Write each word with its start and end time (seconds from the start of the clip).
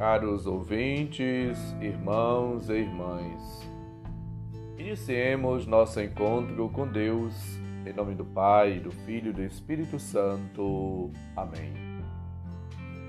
Caros 0.00 0.46
ouvintes, 0.46 1.58
irmãos 1.78 2.70
e 2.70 2.72
irmãs, 2.72 3.70
iniciemos 4.78 5.66
nosso 5.66 6.00
encontro 6.00 6.70
com 6.70 6.88
Deus, 6.88 7.34
em 7.84 7.92
nome 7.92 8.14
do 8.14 8.24
Pai, 8.24 8.80
do 8.80 8.90
Filho 8.90 9.28
e 9.28 9.34
do 9.34 9.42
Espírito 9.42 9.98
Santo. 9.98 11.10
Amém. 11.36 11.74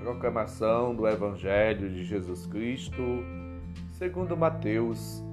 Proclamação 0.01 0.93
do 0.93 1.07
Evangelho 1.07 1.89
de 1.89 2.03
Jesus 2.03 2.45
Cristo, 2.45 3.01
segundo 3.93 4.35
Mateus, 4.35 5.23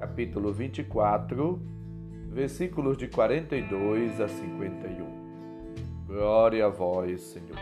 capítulo 0.00 0.52
24, 0.52 1.62
versículos 2.32 2.98
de 2.98 3.06
42 3.06 4.20
a 4.20 4.26
51. 4.26 5.06
Glória 6.08 6.66
a 6.66 6.68
vós, 6.68 7.20
Senhor. 7.20 7.56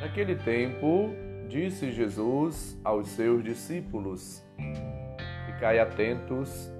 Naquele 0.00 0.34
tempo, 0.34 1.14
disse 1.52 1.92
Jesus 1.92 2.80
aos 2.82 3.08
seus 3.08 3.44
discípulos: 3.44 4.42
Ficai 5.44 5.78
atentos, 5.78 6.72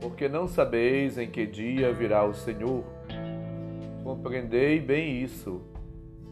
porque 0.00 0.28
não 0.28 0.46
sabeis 0.46 1.18
em 1.18 1.28
que 1.28 1.44
dia 1.44 1.92
virá 1.92 2.24
o 2.24 2.32
Senhor. 2.32 2.84
Compreendei 4.04 4.78
bem 4.78 5.20
isso. 5.20 5.60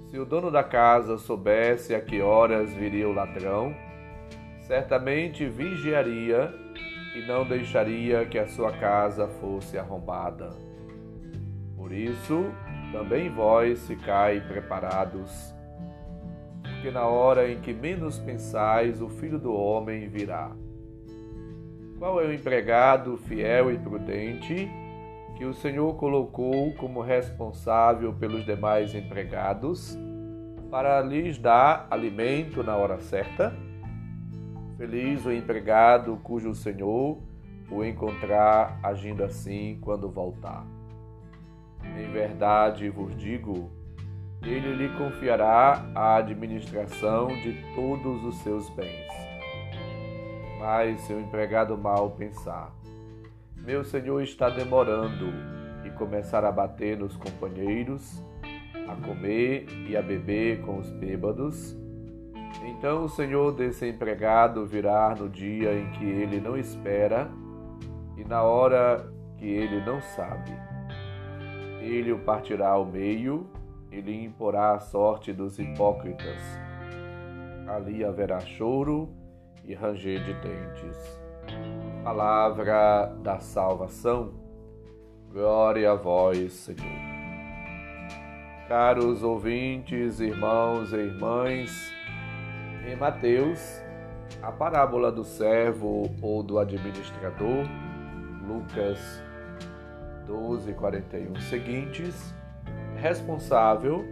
Se 0.09 0.19
o 0.19 0.25
dono 0.25 0.49
da 0.49 0.63
casa 0.63 1.19
soubesse 1.19 1.93
a 1.93 2.01
que 2.01 2.21
horas 2.21 2.73
viria 2.73 3.09
o 3.09 3.13
ladrão, 3.13 3.75
certamente 4.61 5.45
vigiaria 5.49 6.55
e 7.17 7.27
não 7.27 7.45
deixaria 7.45 8.25
que 8.27 8.39
a 8.39 8.47
sua 8.47 8.71
casa 8.73 9.27
fosse 9.27 9.77
arrombada. 9.77 10.51
Por 11.77 11.91
isso, 11.91 12.45
também 12.93 13.29
vós 13.29 13.87
ficai 13.89 14.41
preparados, 14.41 15.53
porque 16.83 16.91
na 16.91 17.07
hora 17.07 17.49
em 17.49 17.61
que 17.61 17.73
menos 17.73 18.19
pensais, 18.19 19.01
o 19.01 19.09
filho 19.09 19.39
do 19.39 19.55
homem 19.55 20.09
virá. 20.09 20.51
Qual 21.97 22.21
é 22.21 22.27
o 22.27 22.33
empregado 22.35 23.17
fiel 23.17 23.71
e 23.71 23.79
prudente 23.79 24.69
que 25.39 25.45
o 25.45 25.55
Senhor 25.55 25.95
colocou 25.95 26.75
como 26.75 27.01
responsável 27.01 28.13
pelos 28.13 28.45
demais 28.45 28.97
empregados 28.97 29.97
para 30.73 31.01
lhes 31.03 31.39
dar 31.39 31.87
alimento 31.89 32.65
na 32.65 32.77
hora 32.77 32.99
certa? 32.99 33.55
Feliz 34.77 35.25
o 35.25 35.31
empregado 35.31 36.19
cujo 36.25 36.53
Senhor 36.53 37.17
o 37.71 37.85
encontrar 37.85 38.81
agindo 38.83 39.23
assim 39.23 39.79
quando 39.81 40.11
voltar. 40.11 40.67
Em 41.97 42.11
verdade 42.11 42.91
vos 42.91 43.17
digo, 43.17 43.71
ele 44.45 44.75
lhe 44.75 44.89
confiará 44.97 45.85
a 45.95 46.17
administração 46.17 47.29
de 47.29 47.55
todos 47.75 48.25
os 48.25 48.37
seus 48.43 48.69
bens. 48.71 49.09
Mas 50.59 51.01
se 51.03 51.13
o 51.13 51.21
empregado 51.21 51.77
mal 51.77 52.11
pensar, 52.11 52.73
meu 53.57 53.85
senhor 53.85 54.23
está 54.23 54.49
demorando, 54.49 55.53
e 55.85 55.91
começar 55.91 56.45
a 56.45 56.53
bater 56.53 56.97
nos 56.97 57.17
companheiros, 57.17 58.23
a 58.89 58.95
comer 59.07 59.67
e 59.89 59.97
a 59.97 60.03
beber 60.03 60.61
com 60.63 60.79
os 60.79 60.91
bêbados, 60.93 61.77
então 62.65 63.05
o 63.05 63.09
senhor 63.09 63.53
desse 63.53 63.89
empregado 63.89 64.67
virá 64.67 65.15
no 65.15 65.29
dia 65.29 65.75
em 65.75 65.91
que 65.93 66.05
ele 66.05 66.41
não 66.41 66.57
espera 66.57 67.31
e 68.17 68.25
na 68.25 68.43
hora 68.43 69.11
que 69.39 69.47
ele 69.47 69.85
não 69.85 70.01
sabe. 70.01 70.53
Ele 71.81 72.13
o 72.13 72.19
partirá 72.21 72.69
ao 72.69 72.85
meio 72.85 73.51
e 73.93 74.01
lhe 74.01 74.25
imporá 74.25 74.75
a 74.75 74.81
sorte 74.81 75.33
dos 75.33 75.59
hipócritas. 75.59 76.41
Ali 77.69 78.05
haverá 78.05 78.41
choro 78.41 79.11
e 79.65 79.75
ranger 79.75 80.25
de 80.25 80.35
dentes. 80.35 81.21
Palavra 82.03 83.15
da 83.23 83.39
salvação. 83.39 84.33
Glória 85.31 85.93
a 85.93 85.95
vós, 85.95 86.53
Senhor. 86.53 87.13
Caros 88.69 89.23
ouvintes, 89.23 90.19
irmãos 90.19 90.93
e 90.93 90.97
irmãs, 90.97 91.93
em 92.87 92.97
Mateus, 92.97 93.83
a 94.43 94.51
parábola 94.51 95.13
do 95.13 95.25
servo 95.25 96.11
ou 96.21 96.43
do 96.43 96.59
administrador, 96.59 97.67
Lucas 98.47 99.23
12 100.27 100.71
e 100.71 100.75
41 100.75 101.37
seguintes, 101.37 102.35
responsável 103.03 104.05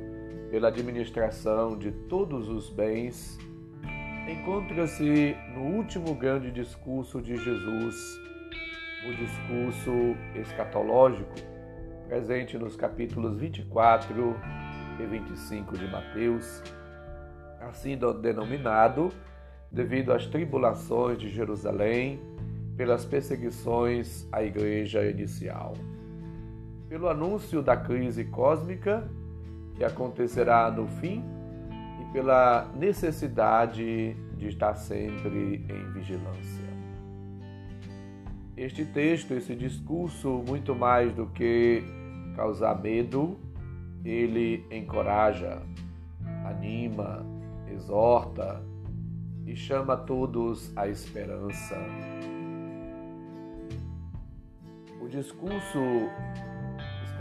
pela 0.50 0.66
administração 0.66 1.78
de 1.78 1.92
todos 1.92 2.48
os 2.48 2.68
bens, 2.68 3.38
encontra-se 4.28 5.36
no 5.54 5.76
último 5.76 6.12
grande 6.12 6.50
discurso 6.50 7.22
de 7.22 7.36
Jesus, 7.36 8.20
o 9.06 9.14
discurso 9.14 9.92
escatológico, 10.34 11.36
presente 12.08 12.58
nos 12.58 12.74
capítulos 12.74 13.38
24 13.38 14.36
e 14.98 15.06
25 15.06 15.78
de 15.78 15.86
Mateus, 15.86 16.60
assim 17.60 17.96
denominado 18.20 19.10
devido 19.70 20.12
às 20.12 20.26
tribulações 20.26 21.16
de 21.16 21.30
Jerusalém 21.30 22.20
pelas 22.76 23.04
perseguições 23.04 24.26
à 24.32 24.42
igreja 24.42 25.04
inicial 25.04 25.74
pelo 26.90 27.08
anúncio 27.08 27.62
da 27.62 27.76
crise 27.76 28.24
cósmica 28.24 29.08
que 29.76 29.84
acontecerá 29.84 30.68
no 30.72 30.88
fim 30.88 31.24
e 32.02 32.12
pela 32.12 32.68
necessidade 32.74 34.12
de 34.36 34.48
estar 34.48 34.74
sempre 34.74 35.64
em 35.68 35.92
vigilância. 35.92 36.68
Este 38.56 38.84
texto, 38.84 39.34
esse 39.34 39.54
discurso, 39.54 40.42
muito 40.44 40.74
mais 40.74 41.14
do 41.14 41.26
que 41.26 41.84
causar 42.34 42.74
medo, 42.82 43.38
ele 44.04 44.66
encoraja, 44.68 45.62
anima, 46.44 47.24
exorta 47.72 48.60
e 49.46 49.54
chama 49.54 49.96
todos 49.96 50.76
à 50.76 50.88
esperança. 50.88 51.76
O 55.00 55.06
discurso 55.08 55.78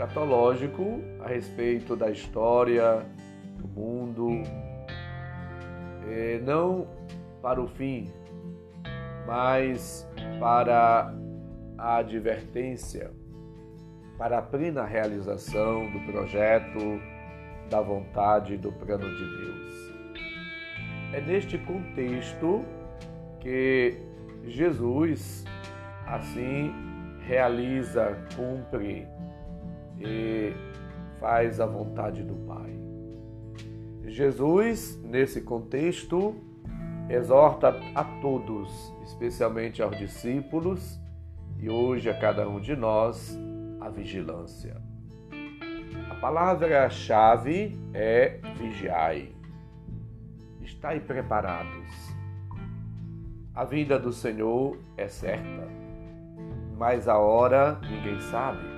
escatológico 0.00 1.02
a 1.22 1.28
respeito 1.28 1.94
da 1.94 2.10
história 2.10 3.04
do 3.58 3.68
mundo, 3.68 4.42
é, 6.08 6.40
não 6.42 6.88
para 7.42 7.60
o 7.60 7.68
fim, 7.68 8.10
mas 9.26 10.08
para 10.38 11.14
a 11.76 11.96
advertência, 11.96 13.10
para 14.16 14.38
a 14.38 14.42
plena 14.42 14.84
realização 14.84 15.90
do 15.90 16.00
projeto, 16.10 16.78
da 17.68 17.82
vontade 17.82 18.56
do 18.56 18.72
plano 18.72 19.06
de 19.06 19.36
Deus. 19.36 19.94
É 21.12 21.20
neste 21.20 21.58
contexto 21.58 22.64
que 23.38 24.00
Jesus 24.46 25.44
assim 26.06 26.72
realiza, 27.26 28.16
cumpre 28.34 29.06
e 30.00 30.52
faz 31.18 31.60
a 31.60 31.66
vontade 31.66 32.22
do 32.22 32.34
Pai. 32.46 32.70
Jesus, 34.06 35.00
nesse 35.04 35.42
contexto, 35.42 36.34
exorta 37.08 37.74
a 37.94 38.04
todos, 38.20 38.92
especialmente 39.04 39.82
aos 39.82 39.96
discípulos 39.96 40.98
e 41.58 41.68
hoje 41.68 42.08
a 42.08 42.18
cada 42.18 42.48
um 42.48 42.60
de 42.60 42.74
nós, 42.74 43.38
a 43.80 43.88
vigilância. 43.88 44.80
A 46.10 46.14
palavra-chave 46.14 47.78
é 47.92 48.40
vigiai. 48.56 49.34
Estai 50.62 51.00
preparados. 51.00 51.88
A 53.54 53.64
vinda 53.64 53.98
do 53.98 54.12
Senhor 54.12 54.78
é 54.96 55.08
certa, 55.08 55.68
mas 56.78 57.08
a 57.08 57.18
hora 57.18 57.78
ninguém 57.82 58.20
sabe. 58.20 58.69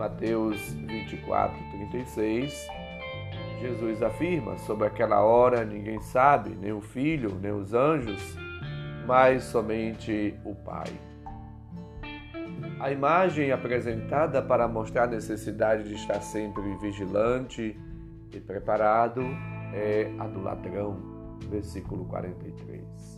Mateus 0.00 0.72
24, 0.72 1.58
36, 1.72 2.68
Jesus 3.60 4.02
afirma: 4.02 4.56
sobre 4.56 4.86
aquela 4.86 5.20
hora 5.20 5.62
ninguém 5.62 6.00
sabe, 6.00 6.56
nem 6.58 6.72
o 6.72 6.80
filho, 6.80 7.38
nem 7.38 7.52
os 7.52 7.74
anjos, 7.74 8.34
mas 9.06 9.44
somente 9.44 10.34
o 10.42 10.54
Pai. 10.54 10.88
A 12.80 12.90
imagem 12.90 13.52
apresentada 13.52 14.40
para 14.40 14.66
mostrar 14.66 15.02
a 15.02 15.06
necessidade 15.06 15.84
de 15.84 15.92
estar 15.96 16.22
sempre 16.22 16.62
vigilante 16.78 17.78
e 18.32 18.40
preparado 18.40 19.20
é 19.74 20.10
a 20.18 20.26
do 20.26 20.40
ladrão, 20.40 20.96
versículo 21.50 22.06
43. 22.06 23.16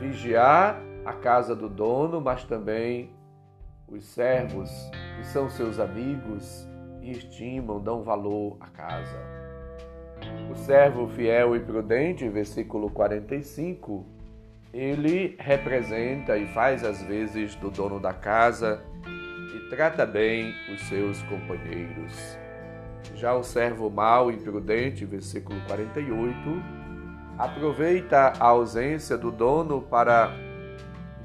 Vigiar 0.00 0.76
a 1.04 1.12
casa 1.12 1.54
do 1.54 1.68
dono, 1.68 2.20
mas 2.20 2.42
também 2.42 3.14
os 3.86 4.04
servos 4.06 4.70
que 5.16 5.26
são 5.26 5.48
seus 5.48 5.78
amigos 5.78 6.66
e 7.00 7.12
estimam, 7.12 7.80
dão 7.80 8.02
valor 8.02 8.56
à 8.60 8.66
casa. 8.68 9.18
O 10.50 10.54
servo 10.54 11.08
fiel 11.08 11.54
e 11.54 11.60
prudente, 11.60 12.28
versículo 12.28 12.90
45, 12.90 14.06
ele 14.72 15.36
representa 15.38 16.36
e 16.36 16.46
faz 16.48 16.82
as 16.84 17.02
vezes 17.02 17.54
do 17.56 17.70
dono 17.70 18.00
da 18.00 18.12
casa 18.12 18.82
e 19.06 19.68
trata 19.68 20.04
bem 20.04 20.52
os 20.72 20.80
seus 20.88 21.22
companheiros. 21.24 22.38
Já 23.14 23.34
o 23.34 23.44
servo 23.44 23.90
mau 23.90 24.30
e 24.30 24.34
imprudente, 24.34 25.04
versículo 25.04 25.60
48, 25.66 26.34
aproveita 27.38 28.32
a 28.40 28.46
ausência 28.46 29.16
do 29.16 29.30
dono 29.30 29.82
para 29.82 30.32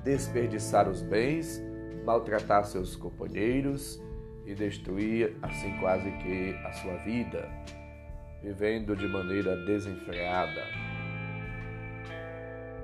desperdiçar 0.04 0.88
os 0.88 1.02
bens, 1.02 1.62
maltratar 2.06 2.66
seus 2.66 2.96
companheiros 2.96 4.02
e 4.46 4.56
destruir 4.56 5.36
assim 5.42 5.78
quase 5.80 6.10
que 6.18 6.56
a 6.66 6.74
sua 6.74 6.96
vida, 6.98 7.48
vivendo 8.42 8.96
de 8.96 9.08
maneira 9.08 9.56
desenfreada. 9.66 10.64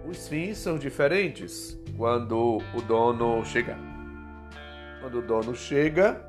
Os 0.07 0.27
fins 0.27 0.59
são 0.59 0.77
diferentes 0.77 1.75
quando 1.97 2.59
o 2.75 2.81
dono 2.81 3.43
chega. 3.43 3.75
Quando 5.01 5.19
o 5.19 5.21
dono 5.21 5.55
chega, 5.55 6.23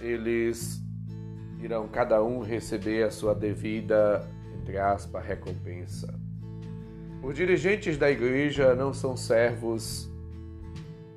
eles 0.00 0.82
irão 1.60 1.88
cada 1.88 2.22
um 2.22 2.40
receber 2.40 3.02
a 3.04 3.10
sua 3.10 3.34
devida, 3.34 4.26
entre 4.58 4.78
aspas, 4.78 5.24
recompensa. 5.24 6.18
Os 7.22 7.34
dirigentes 7.34 7.98
da 7.98 8.10
igreja 8.10 8.74
não 8.74 8.94
são 8.94 9.16
servos 9.16 10.10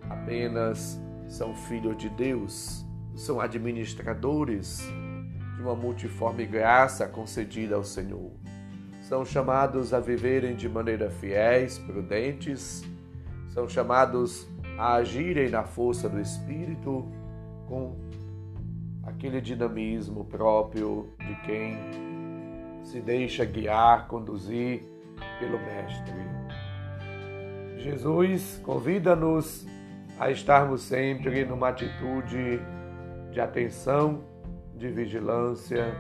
apenas, 0.10 1.00
são 1.28 1.56
filhos 1.56 1.98
de 1.98 2.10
Deus, 2.10 2.86
são 3.16 3.40
administradores 3.40 4.82
de 5.56 5.62
uma 5.62 5.76
multiforme 5.76 6.46
graça 6.46 7.08
concedida 7.08 7.76
ao 7.76 7.84
Senhor. 7.84 8.32
São 9.02 9.26
chamados 9.26 9.94
a 9.94 10.00
viverem 10.00 10.56
de 10.56 10.68
maneira 10.68 11.10
fiéis, 11.10 11.78
prudentes, 11.80 12.84
são 13.50 13.68
chamados 13.68 14.48
a 14.78 14.96
agirem 14.96 15.50
na 15.50 15.64
força 15.64 16.08
do 16.08 16.20
Espírito 16.20 17.06
com 17.68 17.96
aquele 19.04 19.42
dinamismo 19.42 20.24
próprio 20.26 21.10
de 21.20 21.36
quem 21.42 21.78
se 22.84 23.02
deixa 23.02 23.46
guiar, 23.46 24.08
conduzir 24.08 24.84
pelo 25.40 25.60
Mestre. 25.60 26.14
Jesus 27.78 28.62
convida-nos 28.64 29.68
a 30.20 30.30
estarmos 30.30 30.82
sempre 30.82 31.46
numa 31.46 31.70
atitude 31.70 32.62
de 33.32 33.40
atenção, 33.40 34.22
de 34.76 34.90
vigilância, 34.90 35.96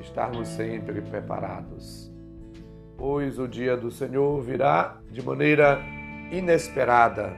estarmos 0.00 0.48
sempre 0.48 1.02
preparados. 1.02 2.10
Pois 2.96 3.38
o 3.38 3.46
dia 3.46 3.76
do 3.76 3.90
Senhor 3.90 4.40
virá 4.40 4.98
de 5.10 5.22
maneira 5.22 5.78
inesperada, 6.30 7.36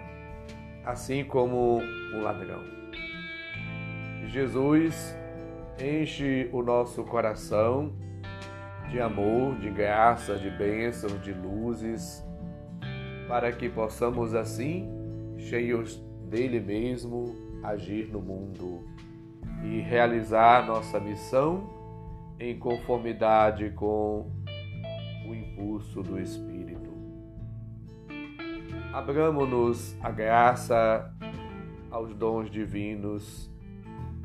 assim 0.85 1.25
como 1.25 1.81
um 2.15 2.23
ladrão. 2.23 2.63
Jesus 4.27 5.17
enche 5.81 6.49
o 6.53 6.63
nosso 6.63 7.03
coração 7.05 7.93
de 8.89 9.01
amor, 9.01 9.57
de 9.57 9.71
graça, 9.71 10.37
de 10.37 10.51
bênçãos, 10.51 11.21
de 11.21 11.33
luzes, 11.33 12.25
para 13.27 13.51
que 13.51 13.69
possamos 13.69 14.35
assim, 14.35 14.96
cheios 15.49 15.97
dele 16.29 16.61
mesmo, 16.61 17.37
agir 17.63 18.09
no 18.09 18.21
mundo 18.21 18.85
e 19.65 19.81
realizar 19.81 20.67
nossa 20.67 21.01
missão 21.01 21.71
em 22.39 22.59
conformidade 22.59 23.71
com 23.71 24.31
o 25.27 25.35
impulso 25.35 26.03
do 26.03 26.21
Espírito. 26.21 26.91
Abramos-nos 28.93 29.97
a 30.03 30.11
graça 30.11 31.13
aos 31.91 32.15
dons 32.15 32.51
divinos 32.51 33.51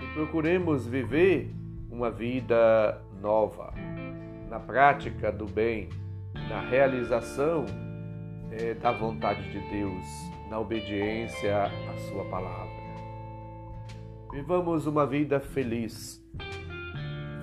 e 0.02 0.14
procuremos 0.14 0.86
viver 0.86 1.54
uma 1.90 2.10
vida 2.10 3.02
nova 3.22 3.74
na 4.50 4.60
prática 4.60 5.32
do 5.32 5.46
bem, 5.46 5.90
na 6.50 6.62
realização 6.62 7.66
é, 8.52 8.74
da 8.74 8.92
vontade 8.92 9.50
de 9.50 9.60
Deus, 9.70 10.06
na 10.52 10.60
obediência 10.60 11.64
à 11.64 11.98
Sua 12.10 12.26
palavra. 12.26 12.70
Vivamos 14.34 14.86
uma 14.86 15.08
vida 15.08 15.40
feliz. 15.40 16.22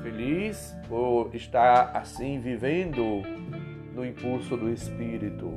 Feliz 0.03 0.77
por 0.87 1.35
estar 1.35 1.97
assim 1.97 2.39
vivendo 2.39 3.23
no 3.95 4.05
impulso 4.05 4.59
do 4.59 4.71
Espírito 4.71 5.51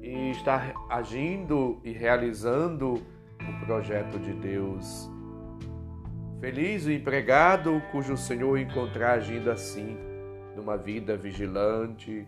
e 0.00 0.30
estar 0.30 0.72
agindo 0.88 1.80
e 1.82 1.90
realizando 1.90 2.94
o 2.94 3.66
projeto 3.66 4.16
de 4.20 4.32
Deus. 4.32 5.10
Feliz 6.40 6.86
o 6.86 6.92
empregado 6.92 7.82
cujo 7.90 8.16
Senhor 8.16 8.56
encontrar 8.58 9.14
agindo 9.14 9.50
assim 9.50 9.98
numa 10.54 10.76
vida 10.76 11.16
vigilante, 11.16 12.24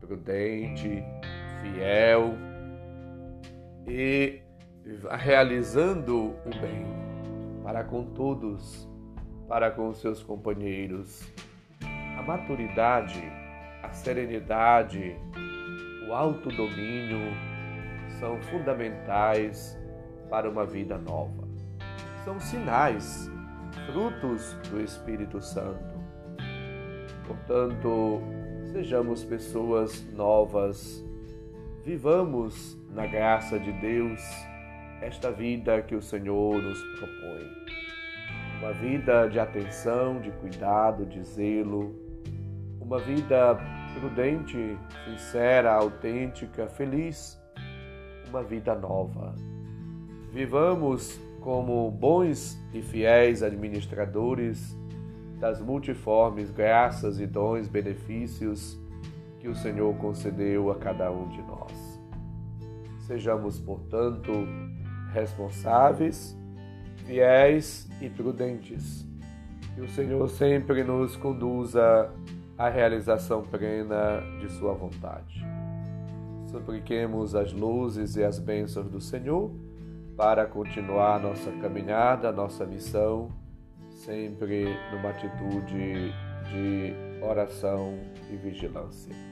prudente, 0.00 1.04
fiel 1.62 2.51
e 3.86 4.40
realizando 5.18 6.34
o 6.44 6.60
bem 6.60 6.86
para 7.62 7.84
com 7.84 8.04
todos, 8.04 8.88
para 9.48 9.70
com 9.70 9.92
seus 9.92 10.22
companheiros. 10.22 11.22
A 12.18 12.22
maturidade, 12.22 13.22
a 13.82 13.92
serenidade, 13.92 15.16
o 16.08 16.12
autodomínio 16.12 17.32
são 18.20 18.40
fundamentais 18.42 19.78
para 20.28 20.48
uma 20.48 20.64
vida 20.64 20.98
nova. 20.98 21.48
São 22.24 22.38
sinais, 22.38 23.30
frutos 23.86 24.54
do 24.70 24.80
Espírito 24.80 25.40
Santo 25.40 25.92
Portanto, 27.26 28.20
sejamos 28.72 29.24
pessoas 29.24 30.04
novas, 30.12 31.04
vivamos 31.84 32.78
na 32.94 33.06
graça 33.06 33.58
de 33.58 33.72
Deus 33.72 34.20
esta 35.00 35.32
vida 35.32 35.82
que 35.82 35.96
o 35.96 36.02
Senhor 36.02 36.62
nos 36.62 36.80
propõe. 36.98 37.50
Uma 38.60 38.72
vida 38.72 39.26
de 39.28 39.40
atenção, 39.40 40.20
de 40.20 40.30
cuidado, 40.30 41.04
de 41.04 41.22
zelo, 41.24 41.92
uma 42.80 42.98
vida 43.00 43.58
prudente, 43.98 44.78
sincera, 45.04 45.72
autêntica, 45.72 46.68
feliz, 46.68 47.36
uma 48.28 48.44
vida 48.44 48.76
nova. 48.76 49.34
Vivamos 50.30 51.20
como 51.40 51.90
bons 51.90 52.56
e 52.72 52.80
fiéis 52.80 53.42
administradores 53.42 54.78
das 55.40 55.60
multiformes 55.60 56.52
graças 56.52 57.18
e 57.18 57.26
dons, 57.26 57.66
benefícios 57.66 58.80
que 59.42 59.48
o 59.48 59.56
Senhor 59.56 59.92
concedeu 59.96 60.70
a 60.70 60.76
cada 60.76 61.10
um 61.10 61.28
de 61.28 61.42
nós. 61.42 62.00
Sejamos, 63.00 63.58
portanto, 63.58 64.30
responsáveis, 65.12 66.38
fiéis 67.04 67.90
e 68.00 68.08
prudentes. 68.08 69.04
Que 69.74 69.80
o 69.80 69.88
Senhor 69.88 70.28
sempre 70.30 70.84
nos 70.84 71.16
conduza 71.16 72.08
à 72.56 72.68
realização 72.68 73.42
plena 73.42 74.20
de 74.38 74.48
Sua 74.52 74.74
vontade. 74.74 75.44
Supliquemos 76.46 77.34
as 77.34 77.52
luzes 77.52 78.14
e 78.14 78.22
as 78.22 78.38
bênçãos 78.38 78.88
do 78.88 79.00
Senhor 79.00 79.50
para 80.16 80.46
continuar 80.46 81.18
nossa 81.18 81.50
caminhada, 81.60 82.30
nossa 82.30 82.64
missão 82.64 83.28
sempre 83.90 84.66
numa 84.92 85.10
atitude 85.10 86.12
de 86.48 86.94
oração 87.24 87.98
e 88.30 88.36
vigilância. 88.36 89.31